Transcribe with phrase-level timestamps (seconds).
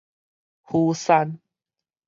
[0.63, 1.37] 釜山